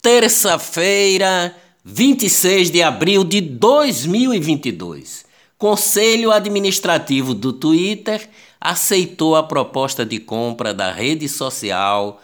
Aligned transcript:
terça-feira, 0.00 1.54
26 1.84 2.70
de 2.70 2.82
abril 2.82 3.24
de 3.24 3.40
2022. 3.40 5.24
Conselho 5.56 6.30
Administrativo 6.30 7.34
do 7.34 7.52
Twitter 7.52 8.28
aceitou 8.60 9.34
a 9.34 9.42
proposta 9.42 10.06
de 10.06 10.20
compra 10.20 10.72
da 10.72 10.92
rede 10.92 11.28
social 11.28 12.20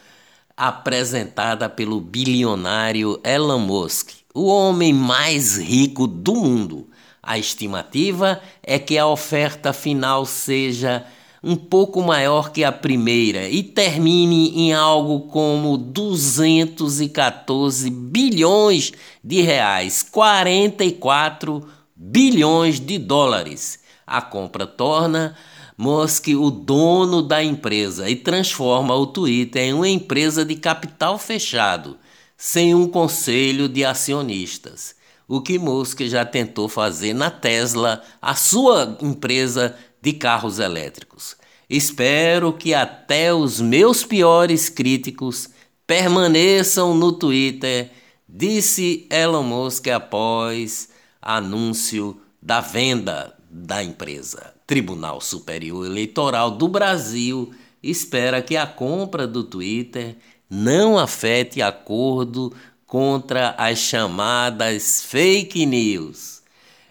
apresentada 0.56 1.68
pelo 1.68 2.00
bilionário 2.00 3.20
Elon 3.24 3.58
Musk, 3.58 4.10
o 4.32 4.46
homem 4.46 4.92
mais 4.92 5.56
rico 5.58 6.06
do 6.06 6.34
mundo. 6.34 6.88
A 7.20 7.38
estimativa 7.38 8.40
é 8.62 8.78
que 8.78 8.96
a 8.96 9.06
oferta 9.06 9.72
final 9.72 10.24
seja 10.26 11.04
um 11.44 11.54
pouco 11.54 12.02
maior 12.02 12.50
que 12.50 12.64
a 12.64 12.72
primeira 12.72 13.48
e 13.50 13.62
termine 13.62 14.58
em 14.58 14.72
algo 14.72 15.28
como 15.28 15.76
214 15.76 17.90
bilhões 17.90 18.92
de 19.22 19.42
reais, 19.42 20.02
44 20.02 21.68
bilhões 21.94 22.80
de 22.80 22.96
dólares. 22.96 23.80
A 24.06 24.22
compra 24.22 24.66
torna 24.66 25.36
Musk 25.76 26.28
o 26.28 26.50
dono 26.50 27.20
da 27.20 27.44
empresa 27.44 28.08
e 28.08 28.16
transforma 28.16 28.94
o 28.94 29.06
Twitter 29.06 29.64
em 29.64 29.74
uma 29.74 29.88
empresa 29.88 30.46
de 30.46 30.56
capital 30.56 31.18
fechado, 31.18 31.98
sem 32.38 32.74
um 32.74 32.88
conselho 32.88 33.68
de 33.68 33.84
acionistas. 33.84 34.94
O 35.26 35.40
que 35.40 35.58
Musk 35.58 36.02
já 36.02 36.24
tentou 36.24 36.68
fazer 36.68 37.12
na 37.12 37.30
Tesla, 37.30 38.02
a 38.20 38.34
sua 38.34 38.98
empresa 39.02 39.74
de 40.04 40.12
carros 40.12 40.58
elétricos. 40.58 41.34
Espero 41.68 42.52
que 42.52 42.74
até 42.74 43.32
os 43.32 43.58
meus 43.58 44.04
piores 44.04 44.68
críticos 44.68 45.48
permaneçam 45.86 46.94
no 46.94 47.10
Twitter, 47.10 47.90
disse 48.28 49.06
Elon 49.10 49.42
Musk 49.42 49.88
após 49.88 50.90
anúncio 51.22 52.20
da 52.40 52.60
venda 52.60 53.34
da 53.50 53.82
empresa. 53.82 54.52
Tribunal 54.66 55.22
Superior 55.22 55.86
Eleitoral 55.86 56.50
do 56.50 56.68
Brasil 56.68 57.50
espera 57.82 58.42
que 58.42 58.58
a 58.58 58.66
compra 58.66 59.26
do 59.26 59.42
Twitter 59.42 60.18
não 60.50 60.98
afete 60.98 61.62
acordo 61.62 62.52
contra 62.86 63.54
as 63.56 63.78
chamadas 63.78 65.02
fake 65.02 65.64
news. 65.64 66.43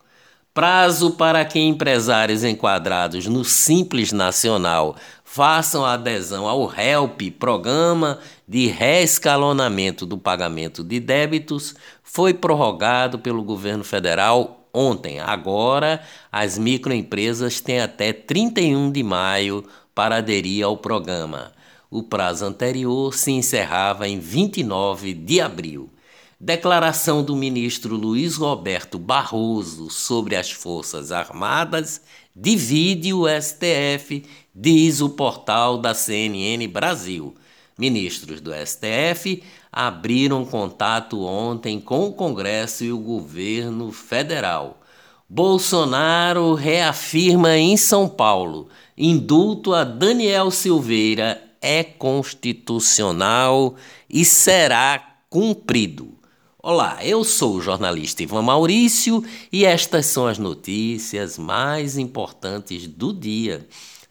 Prazo 0.55 1.11
para 1.11 1.45
que 1.45 1.61
empresários 1.61 2.43
enquadrados 2.43 3.27
no 3.27 3.45
Simples 3.45 4.11
Nacional 4.11 4.97
façam 5.23 5.85
adesão 5.85 6.49
ao 6.49 6.73
HELP, 6.75 7.31
Programa 7.31 8.21
de 8.49 8.69
Reescalonamento 8.69 10.07
do 10.07 10.17
Pagamento 10.17 10.83
de 10.83 10.99
Débitos, 10.99 11.75
foi 12.03 12.33
prorrogado 12.33 13.19
pelo 13.19 13.43
governo 13.43 13.85
federal 13.85 14.67
ontem. 14.73 15.21
Agora, 15.21 16.01
as 16.33 16.57
microempresas 16.57 17.61
têm 17.61 17.83
até 17.83 18.15
31 18.15 18.91
de 18.91 19.03
maio 19.03 19.63
para 19.95 20.17
aderir 20.17 20.65
ao 20.65 20.79
programa. 20.79 21.53
O 21.91 22.05
prazo 22.05 22.45
anterior 22.45 23.12
se 23.12 23.33
encerrava 23.33 24.06
em 24.06 24.21
29 24.21 25.12
de 25.12 25.41
abril. 25.41 25.91
Declaração 26.39 27.21
do 27.21 27.34
ministro 27.34 27.97
Luiz 27.97 28.37
Roberto 28.37 28.97
Barroso 28.97 29.91
sobre 29.91 30.37
as 30.37 30.53
Forças 30.53 31.11
Armadas 31.11 32.01
divide 32.34 33.12
o 33.12 33.25
STF, 33.27 34.23
diz 34.55 35.01
o 35.01 35.11
portal 35.11 35.78
da 35.78 35.93
CNN 35.93 36.65
Brasil. 36.69 37.34
Ministros 37.77 38.41
do 38.41 38.53
STF 38.55 39.43
abriram 39.72 40.45
contato 40.45 41.21
ontem 41.25 41.81
com 41.81 42.07
o 42.07 42.12
Congresso 42.12 42.84
e 42.84 42.93
o 42.93 42.99
governo 42.99 43.91
federal. 43.91 44.81
Bolsonaro 45.28 46.55
reafirma 46.55 47.57
em 47.57 47.77
São 47.77 48.09
Paulo 48.09 48.69
indulto 48.97 49.75
a 49.75 49.83
Daniel 49.83 50.53
Silveira 50.53 51.50
é 51.60 51.84
constitucional 51.84 53.76
e 54.09 54.25
será 54.25 55.19
cumprido. 55.28 56.19
Olá, 56.62 56.98
eu 57.04 57.25
sou 57.25 57.54
o 57.54 57.60
jornalista 57.60 58.22
Ivan 58.22 58.43
Maurício 58.43 59.25
e 59.53 59.65
estas 59.65 60.06
são 60.06 60.26
as 60.26 60.38
notícias 60.38 61.38
mais 61.38 61.97
importantes 61.97 62.87
do 62.87 63.12
dia. 63.12 63.66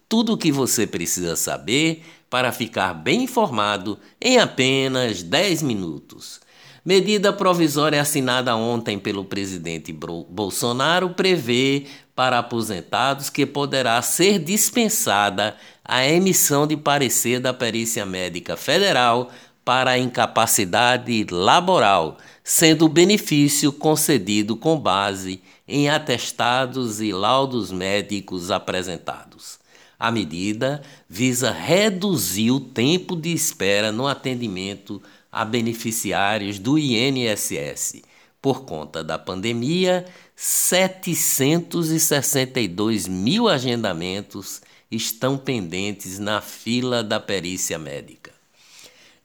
Tudo 0.07 0.33
o 0.33 0.37
que 0.37 0.51
você 0.51 0.87
precisa 0.87 1.35
saber 1.35 2.03
para 2.29 2.51
ficar 2.51 2.93
bem 2.93 3.23
informado 3.23 3.99
em 4.21 4.39
apenas 4.39 5.21
10 5.21 5.61
minutos. 5.61 6.41
Medida 6.83 7.33
provisória 7.33 8.01
assinada 8.01 8.55
ontem 8.55 8.97
pelo 8.97 9.25
presidente 9.25 9.93
Bolsonaro 9.93 11.11
prevê 11.11 11.85
para 12.19 12.39
aposentados 12.39 13.29
que 13.29 13.45
poderá 13.45 14.01
ser 14.01 14.39
dispensada 14.39 15.55
a 15.85 16.05
emissão 16.05 16.67
de 16.67 16.75
parecer 16.75 17.39
da 17.39 17.53
Perícia 17.53 18.05
Médica 18.05 18.57
Federal 18.57 19.31
para 19.63 19.97
incapacidade 19.97 21.25
laboral, 21.31 22.17
sendo 22.43 22.83
o 22.83 22.89
benefício 22.89 23.71
concedido 23.71 24.57
com 24.57 24.77
base 24.77 25.41
em 25.65 25.89
atestados 25.89 26.99
e 26.99 27.13
laudos 27.13 27.71
médicos 27.71 28.51
apresentados. 28.51 29.57
A 29.97 30.11
medida 30.11 30.81
visa 31.07 31.51
reduzir 31.51 32.51
o 32.51 32.59
tempo 32.59 33.15
de 33.15 33.31
espera 33.31 33.93
no 33.93 34.05
atendimento 34.05 35.01
a 35.31 35.45
beneficiários 35.45 36.59
do 36.59 36.77
INSS 36.77 38.08
por 38.41 38.63
conta 38.63 39.03
da 39.03 39.19
pandemia, 39.19 40.05
762 40.35 43.07
mil 43.07 43.49
agendamentos 43.49 44.61
estão 44.89 45.37
pendentes 45.37 46.17
na 46.19 46.41
fila 46.41 47.03
da 47.03 47.19
perícia 47.19 47.77
médica. 47.77 48.31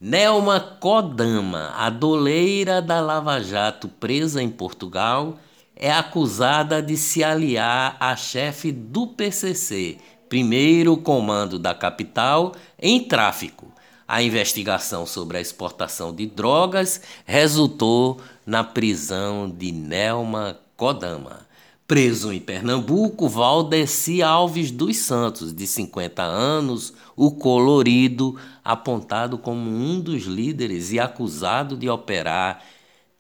Nelma 0.01 0.59
Kodama, 0.61 1.73
a 1.77 1.89
doleira 1.89 2.83
da 2.83 3.01
Lava 3.01 3.41
Jato 3.41 3.89
presa 3.89 4.43
em 4.43 4.51
Portugal, 4.51 5.39
é 5.77 5.91
acusada 5.91 6.83
de 6.83 6.97
se 6.97 7.25
aliar 7.25 7.97
à 7.99 8.15
chefe 8.15 8.71
do 8.71 9.07
PCC, 9.07 9.99
primeiro 10.29 10.97
comando 10.97 11.59
da 11.59 11.75
capital, 11.75 12.53
em 12.79 13.03
tráfico. 13.03 13.73
A 14.07 14.23
investigação 14.23 15.07
sobre 15.07 15.39
a 15.39 15.41
exportação 15.41 16.15
de 16.15 16.27
drogas 16.27 17.01
resultou 17.25 18.21
na 18.47 18.63
prisão 18.63 19.49
de 19.49 19.73
Nelma 19.73 20.59
Kodama. 20.77 21.47
Preso 21.87 22.33
em 22.33 22.41
Pernambuco, 22.41 23.29
Valdeci 23.29 24.23
Alves 24.23 24.71
dos 24.71 24.97
Santos, 24.97 25.53
de 25.53 25.67
50 25.67 26.23
anos, 26.23 26.95
o 27.15 27.31
colorido, 27.33 28.37
apontado 28.65 29.37
como 29.37 29.71
um 29.71 30.01
dos 30.01 30.23
líderes 30.23 30.93
e 30.93 30.99
acusado 30.99 31.77
de 31.77 31.89
operar 31.89 32.65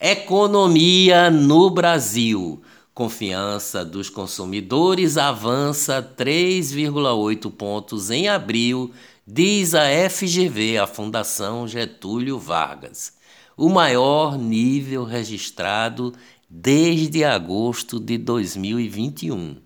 Economia 0.00 1.30
no 1.30 1.68
Brasil. 1.70 2.62
Confiança 2.96 3.84
dos 3.84 4.08
consumidores 4.08 5.18
avança 5.18 6.02
3,8 6.02 7.50
pontos 7.50 8.10
em 8.10 8.26
abril 8.26 8.90
diz 9.26 9.74
a 9.74 9.82
FGV, 10.08 10.78
a 10.78 10.86
Fundação 10.86 11.68
Getúlio 11.68 12.38
Vargas, 12.38 13.12
o 13.54 13.68
maior 13.68 14.38
nível 14.38 15.04
registrado 15.04 16.14
desde 16.48 17.22
agosto 17.22 18.00
de 18.00 18.16
2021. 18.16 19.56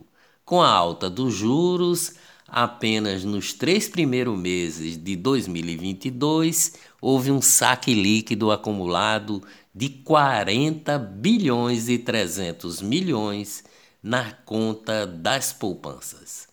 Com 0.49 0.63
a 0.63 0.67
alta 0.67 1.11
dos 1.11 1.35
juros, 1.35 2.15
apenas 2.47 3.23
nos 3.23 3.53
três 3.53 3.87
primeiros 3.87 4.35
meses 4.35 4.97
de 4.97 5.15
2022 5.15 6.73
houve 6.99 7.29
um 7.29 7.39
saque 7.39 7.93
líquido 7.93 8.49
acumulado 8.49 9.43
de 9.75 9.89
40 9.89 10.97
bilhões 10.97 11.87
e 11.87 11.99
300 11.99 12.81
milhões 12.81 13.63
na 14.01 14.31
conta 14.43 15.05
das 15.05 15.53
poupanças. 15.53 16.47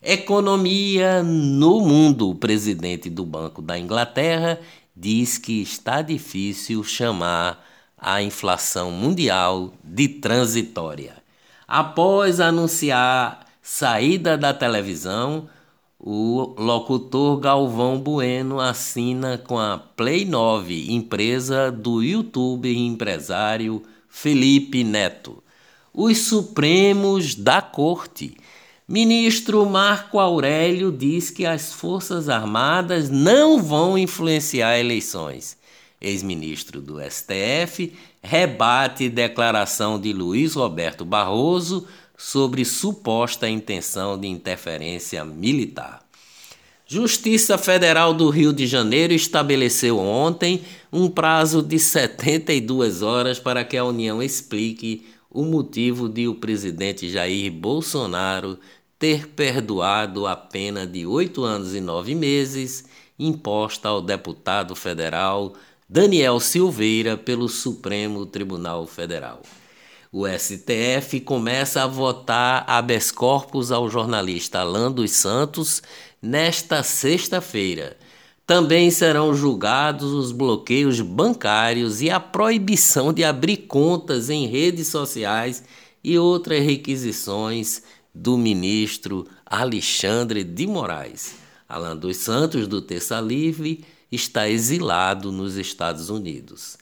Economia 0.00 1.22
no 1.22 1.82
mundo. 1.82 2.30
O 2.30 2.34
presidente 2.34 3.10
do 3.10 3.26
Banco 3.26 3.60
da 3.60 3.78
Inglaterra 3.78 4.58
diz 4.96 5.36
que 5.36 5.60
está 5.60 6.00
difícil 6.00 6.82
chamar 6.82 7.62
a 7.98 8.22
inflação 8.22 8.90
mundial 8.90 9.74
de 9.84 10.08
transitória. 10.08 11.23
Após 11.66 12.40
anunciar 12.40 13.46
Saída 13.62 14.36
da 14.36 14.52
televisão, 14.52 15.48
o 15.98 16.54
locutor 16.58 17.38
Galvão 17.38 17.98
Bueno 17.98 18.60
assina 18.60 19.38
com 19.38 19.58
a 19.58 19.78
Play 19.78 20.26
9, 20.26 20.92
empresa 20.92 21.72
do 21.72 22.02
YouTube 22.02 22.76
empresário 22.76 23.82
Felipe 24.06 24.84
Neto. 24.84 25.42
Os 25.94 26.18
Supremos 26.18 27.34
da 27.34 27.62
Corte. 27.62 28.36
Ministro 28.86 29.64
Marco 29.64 30.18
Aurélio 30.18 30.92
diz 30.92 31.30
que 31.30 31.46
as 31.46 31.72
Forças 31.72 32.28
Armadas 32.28 33.08
não 33.08 33.62
vão 33.62 33.96
influenciar 33.96 34.78
eleições. 34.78 35.56
Ex-ministro 36.04 36.80
do 36.80 36.98
STF 37.00 37.92
rebate 38.22 39.08
declaração 39.08 39.98
de 39.98 40.12
Luiz 40.12 40.54
Roberto 40.54 41.04
Barroso 41.04 41.86
sobre 42.16 42.64
suposta 42.64 43.48
intenção 43.48 44.18
de 44.18 44.28
interferência 44.28 45.24
militar. 45.24 46.04
Justiça 46.86 47.56
Federal 47.56 48.12
do 48.12 48.28
Rio 48.28 48.52
de 48.52 48.66
Janeiro 48.66 49.14
estabeleceu 49.14 49.98
ontem 49.98 50.62
um 50.92 51.08
prazo 51.08 51.62
de 51.62 51.78
72 51.78 53.00
horas 53.00 53.38
para 53.38 53.64
que 53.64 53.76
a 53.76 53.84
União 53.84 54.22
explique 54.22 55.06
o 55.30 55.44
motivo 55.44 56.08
de 56.08 56.28
o 56.28 56.34
presidente 56.34 57.08
Jair 57.08 57.50
Bolsonaro 57.50 58.58
ter 58.98 59.28
perdoado 59.28 60.26
a 60.26 60.36
pena 60.36 60.86
de 60.86 61.04
oito 61.06 61.42
anos 61.42 61.74
e 61.74 61.80
nove 61.80 62.14
meses 62.14 62.84
imposta 63.18 63.88
ao 63.88 64.00
deputado 64.00 64.76
federal 64.76 65.54
Daniel 65.88 66.40
Silveira 66.40 67.16
pelo 67.16 67.48
Supremo 67.48 68.26
Tribunal 68.26 68.86
Federal 68.86 69.42
o 70.16 70.28
STF 70.28 71.18
começa 71.22 71.82
a 71.82 71.88
votar 71.88 72.64
habeas 72.68 73.10
corpus 73.10 73.72
ao 73.72 73.90
jornalista 73.90 74.60
Alain 74.60 74.92
dos 74.92 75.10
Santos 75.10 75.82
nesta 76.22 76.84
sexta-feira. 76.84 77.96
Também 78.46 78.92
serão 78.92 79.34
julgados 79.34 80.12
os 80.12 80.30
bloqueios 80.30 81.00
bancários 81.00 82.00
e 82.00 82.10
a 82.10 82.20
proibição 82.20 83.12
de 83.12 83.24
abrir 83.24 83.56
contas 83.66 84.30
em 84.30 84.46
redes 84.46 84.86
sociais 84.86 85.64
e 86.04 86.16
outras 86.16 86.64
requisições 86.64 87.82
do 88.14 88.38
ministro 88.38 89.26
Alexandre 89.44 90.44
de 90.44 90.64
Moraes. 90.64 91.34
Alain 91.68 91.96
dos 91.96 92.18
Santos, 92.18 92.68
do 92.68 92.80
Terça 92.80 93.20
Livre, 93.20 93.84
está 94.14 94.48
exilado 94.48 95.32
nos 95.32 95.56
Estados 95.56 96.10
Unidos. 96.10 96.76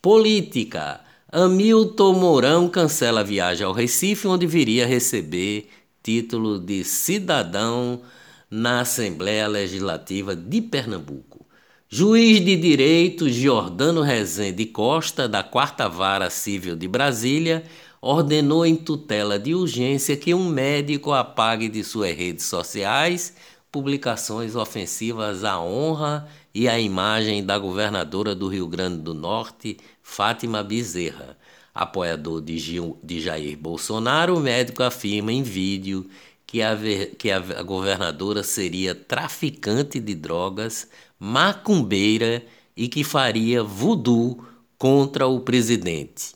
Política. 0.00 1.00
Hamilton 1.30 2.12
Mourão 2.14 2.68
cancela 2.68 3.20
a 3.20 3.24
viagem 3.24 3.66
ao 3.66 3.72
Recife, 3.72 4.28
onde 4.28 4.46
viria 4.46 4.86
receber 4.86 5.68
título 6.02 6.58
de 6.58 6.84
cidadão 6.84 8.00
na 8.48 8.80
Assembleia 8.80 9.48
Legislativa 9.48 10.36
de 10.36 10.62
Pernambuco. 10.62 11.44
Juiz 11.88 12.44
de 12.44 12.56
Direito 12.56 13.28
Giordano 13.28 14.02
Rezende 14.02 14.66
Costa, 14.66 15.28
da 15.28 15.42
Quarta 15.42 15.88
Vara 15.88 16.30
Civil 16.30 16.76
de 16.76 16.86
Brasília, 16.86 17.64
ordenou 18.00 18.64
em 18.64 18.76
tutela 18.76 19.38
de 19.38 19.54
urgência 19.54 20.16
que 20.16 20.32
um 20.32 20.48
médico 20.48 21.12
apague 21.12 21.68
de 21.68 21.82
suas 21.82 22.16
redes 22.16 22.44
sociais 22.44 23.34
publicações 23.70 24.56
ofensivas 24.56 25.44
à 25.44 25.60
honra 25.60 26.28
e 26.54 26.68
à 26.68 26.78
imagem 26.78 27.44
da 27.44 27.58
governadora 27.58 28.34
do 28.34 28.48
Rio 28.48 28.66
Grande 28.66 28.98
do 28.98 29.12
Norte, 29.12 29.76
Fátima 30.02 30.62
Bezerra. 30.62 31.36
Apoiador 31.74 32.40
de, 32.40 32.58
Gil, 32.58 32.98
de 33.02 33.20
Jair 33.20 33.58
Bolsonaro, 33.58 34.36
o 34.36 34.40
médico 34.40 34.82
afirma 34.82 35.30
em 35.30 35.42
vídeo 35.42 36.08
que 36.46 36.62
a, 36.62 36.74
que 37.18 37.30
a 37.30 37.62
governadora 37.62 38.42
seria 38.42 38.94
traficante 38.94 40.00
de 40.00 40.14
drogas, 40.14 40.88
macumbeira 41.18 42.42
e 42.74 42.88
que 42.88 43.04
faria 43.04 43.62
voodoo 43.62 44.42
contra 44.78 45.26
o 45.26 45.40
presidente. 45.40 46.34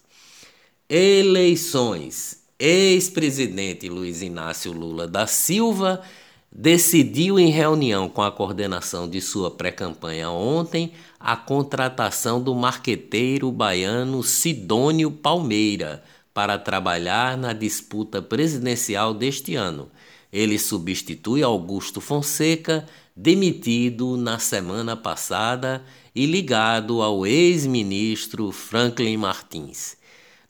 Eleições. 0.89 2.41
Ex-presidente 2.59 3.89
Luiz 3.89 4.21
Inácio 4.21 4.71
Lula 4.71 5.09
da 5.09 5.27
Silva 5.27 6.03
decidiu 6.53 7.39
em 7.39 7.51
reunião 7.51 8.09
com 8.09 8.23
a 8.23 8.33
coordenação 8.33 9.09
de 9.09 9.21
sua 9.21 9.51
pré-campanha 9.51 10.31
ontem 10.31 10.93
a 11.19 11.37
contratação 11.37 12.43
do 12.43 12.55
marqueteiro 12.55 13.53
baiano 13.53 14.23
Sidônio 14.23 15.11
Palmeira 15.11 16.03
para 16.35 16.59
trabalhar 16.59 17.37
na 17.37 17.53
disputa 17.53 18.21
presidencial 18.21 19.15
deste 19.15 19.55
ano. 19.55 19.91
Ele 20.33 20.59
substitui 20.59 21.43
Augusto 21.43 22.01
Fonseca, 22.01 22.87
demitido 23.15 24.17
na 24.17 24.39
semana 24.39 24.97
passada 24.97 25.85
e 26.15 26.27
ligado 26.27 27.03
ao 27.03 27.27
ex-ministro 27.27 28.51
Franklin 28.51 29.17
Martins. 29.17 29.97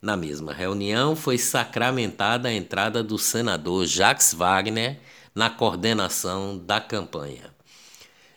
Na 0.01 0.17
mesma 0.17 0.53
reunião, 0.53 1.15
foi 1.15 1.37
sacramentada 1.37 2.49
a 2.49 2.55
entrada 2.55 3.03
do 3.03 3.19
senador 3.19 3.87
Jacques 3.87 4.33
Wagner 4.33 4.99
na 5.35 5.51
coordenação 5.51 6.59
da 6.59 6.81
campanha. 6.81 7.51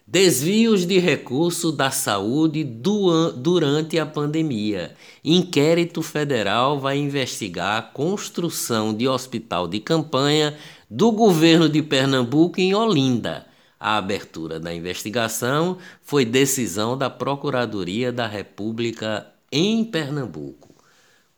Desvios 0.05 0.85
de 0.85 0.99
recurso 0.99 1.71
da 1.71 1.89
saúde 1.89 2.63
durante 2.63 3.97
a 3.97 4.05
pandemia. 4.05 4.93
Inquérito 5.23 6.01
federal 6.01 6.77
vai 6.79 6.97
investigar 6.97 7.77
a 7.77 7.81
construção 7.81 8.93
de 8.93 9.07
hospital 9.07 9.67
de 9.67 9.79
campanha 9.79 10.57
do 10.89 11.11
governo 11.11 11.69
de 11.69 11.81
Pernambuco 11.81 12.59
em 12.59 12.75
Olinda. 12.75 13.47
A 13.79 13.97
abertura 13.97 14.59
da 14.59 14.73
investigação 14.73 15.77
foi 16.01 16.25
decisão 16.25 16.97
da 16.97 17.09
Procuradoria 17.09 18.11
da 18.11 18.27
República 18.27 19.27
em 19.51 19.83
Pernambuco. 19.85 20.72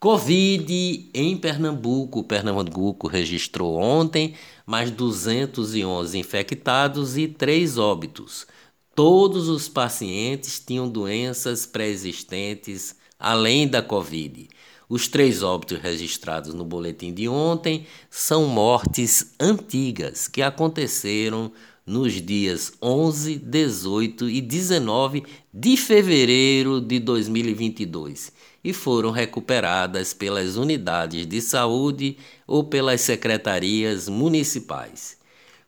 Covid 0.05 1.09
em 1.15 1.35
Pernambuco. 1.35 2.23
Pernambuco 2.23 3.07
registrou 3.07 3.75
ontem 3.75 4.35
mais 4.63 4.91
211 4.91 6.15
infectados 6.15 7.17
e 7.17 7.27
3 7.27 7.79
óbitos. 7.79 8.45
Todos 8.93 9.49
os 9.49 9.67
pacientes 9.67 10.59
tinham 10.63 10.87
doenças 10.87 11.65
pré-existentes 11.65 12.95
além 13.19 13.67
da 13.67 13.81
Covid. 13.81 14.47
Os 14.87 15.07
três 15.07 15.41
óbitos 15.41 15.79
registrados 15.79 16.53
no 16.53 16.63
boletim 16.63 17.11
de 17.11 17.27
ontem 17.27 17.87
são 18.07 18.45
mortes 18.45 19.33
antigas 19.39 20.27
que 20.27 20.43
aconteceram 20.43 21.51
nos 21.85 22.13
dias 22.13 22.73
11, 22.81 23.37
18 23.37 24.29
e 24.29 24.41
19 24.41 25.23
de 25.53 25.77
fevereiro 25.77 26.81
de 26.81 26.99
2022 26.99 28.31
e 28.63 28.73
foram 28.73 29.11
recuperadas 29.11 30.11
pelas 30.13 30.55
unidades 30.55 31.27
de 31.27 31.39
saúde 31.41 32.17
ou 32.47 32.63
pelas 32.63 33.01
secretarias 33.01 34.09
municipais. 34.09 35.17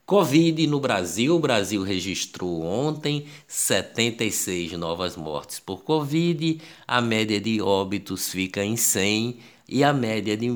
Covid 0.07 0.65
no 0.67 0.79
Brasil. 0.79 1.35
O 1.35 1.39
Brasil 1.39 1.83
registrou 1.83 2.63
ontem 2.63 3.25
76 3.45 4.71
novas 4.71 5.17
mortes 5.17 5.59
por 5.59 5.83
Covid. 5.83 6.61
A 6.87 7.01
média 7.01 7.41
de 7.41 7.61
óbitos 7.61 8.29
fica 8.29 8.63
em 8.63 8.77
100 8.77 9.37
e 9.69 9.83
a 9.83 9.91
média 9.91 10.37
de, 10.37 10.47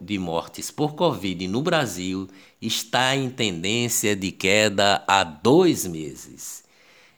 de 0.00 0.18
mortes 0.18 0.70
por 0.70 0.94
Covid 0.94 1.46
no 1.46 1.60
Brasil 1.60 2.28
está 2.60 3.14
em 3.14 3.28
tendência 3.28 4.16
de 4.16 4.32
queda 4.32 5.04
há 5.06 5.22
dois 5.22 5.86
meses. 5.86 6.64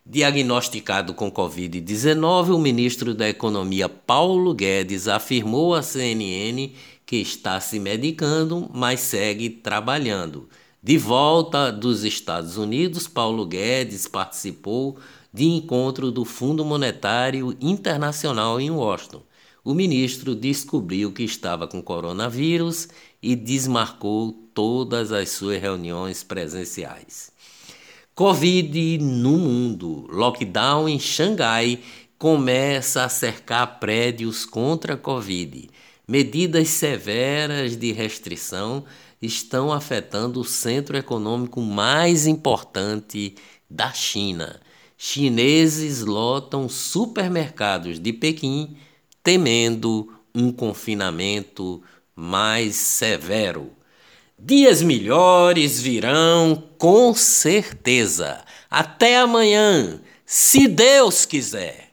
Diagnosticado 0.04 1.14
com 1.14 1.30
Covid-19, 1.30 2.54
o 2.54 2.58
ministro 2.58 3.12
da 3.12 3.28
Economia 3.28 3.88
Paulo 3.88 4.54
Guedes 4.54 5.08
afirmou 5.08 5.74
à 5.74 5.82
CNN 5.82 6.72
que 7.04 7.16
está 7.16 7.60
se 7.60 7.78
medicando, 7.78 8.68
mas 8.72 9.00
segue 9.00 9.48
trabalhando. 9.50 10.48
De 10.82 10.96
volta 10.98 11.72
dos 11.72 12.04
Estados 12.04 12.56
Unidos, 12.56 13.08
Paulo 13.08 13.44
Guedes 13.44 14.06
participou 14.06 14.96
de 15.32 15.44
encontro 15.44 16.10
do 16.10 16.24
Fundo 16.24 16.64
Monetário 16.64 17.56
Internacional 17.60 18.60
em 18.60 18.70
Washington. 18.70 19.22
O 19.66 19.74
ministro 19.74 20.36
descobriu 20.36 21.10
que 21.10 21.24
estava 21.24 21.66
com 21.66 21.82
coronavírus 21.82 22.86
e 23.20 23.34
desmarcou 23.34 24.30
todas 24.54 25.10
as 25.10 25.30
suas 25.30 25.60
reuniões 25.60 26.22
presenciais. 26.22 27.32
Covid 28.14 28.98
no 28.98 29.36
mundo. 29.36 30.06
Lockdown 30.08 30.88
em 30.88 31.00
Xangai 31.00 31.80
começa 32.16 33.02
a 33.02 33.08
cercar 33.08 33.80
prédios 33.80 34.46
contra 34.46 34.94
a 34.94 34.96
Covid. 34.96 35.68
Medidas 36.06 36.68
severas 36.68 37.76
de 37.76 37.90
restrição 37.90 38.84
estão 39.20 39.72
afetando 39.72 40.38
o 40.38 40.44
centro 40.44 40.96
econômico 40.96 41.60
mais 41.60 42.24
importante 42.24 43.34
da 43.68 43.92
China. 43.92 44.60
Chineses 44.96 46.02
lotam 46.02 46.68
supermercados 46.68 47.98
de 47.98 48.12
Pequim 48.12 48.76
temendo 49.26 50.08
um 50.32 50.52
confinamento 50.52 51.82
mais 52.14 52.76
severo. 52.76 53.72
Dias 54.38 54.80
melhores 54.82 55.80
virão 55.80 56.62
com 56.78 57.12
certeza. 57.12 58.44
Até 58.70 59.18
amanhã, 59.18 60.00
se 60.24 60.68
Deus 60.68 61.26
quiser. 61.26 61.85